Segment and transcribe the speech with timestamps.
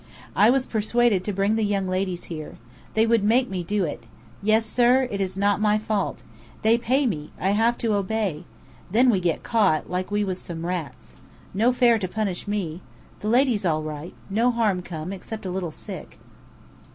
[0.35, 2.57] I was persuaded to bring the young ladies here.
[2.95, 4.05] They would make me do it.
[4.41, 5.07] Yes, sir.
[5.11, 6.23] It is not my fault.
[6.63, 7.29] They pay me.
[7.39, 8.45] I have to obey.
[8.89, 11.15] Then we get caught, like we was some rats.
[11.53, 12.81] No fair to punish me.
[13.19, 14.15] The ladies all right.
[14.27, 16.17] No harm come, except a little sick."